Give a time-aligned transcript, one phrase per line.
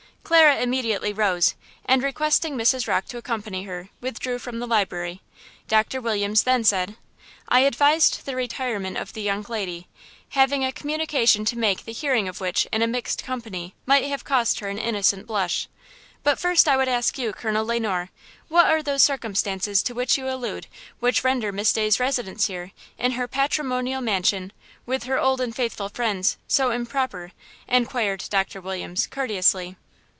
[0.23, 2.87] Clara immediately rose and, requesting Mrs.
[2.87, 5.21] Rocke to accompany her, withdrew from the library.
[5.67, 6.95] Doctor Williams then said:
[7.49, 9.89] "I advised the retirement of the young lady,
[10.29, 14.23] having a communication to make the hearing of which in a mixed company might have
[14.23, 15.67] cost her an innocent blush.
[16.23, 18.09] But first I would ask you, Colonel Le Noir,
[18.47, 20.67] what are those circumstances to which you allude
[21.01, 24.53] which render Miss Day's residence here, in her patrimonial mansion,
[24.85, 27.33] with her old and faithful friends, so improper?"
[27.67, 29.75] inquired Doctor Williams, courteously.